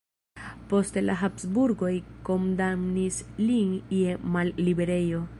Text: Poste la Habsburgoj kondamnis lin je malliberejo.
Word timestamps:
Poste 0.69 1.01
la 1.07 1.15
Habsburgoj 1.23 1.91
kondamnis 2.29 3.19
lin 3.49 3.75
je 3.99 4.17
malliberejo. 4.37 5.21